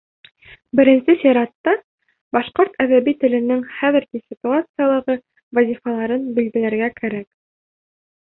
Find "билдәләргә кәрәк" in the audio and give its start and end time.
6.41-7.29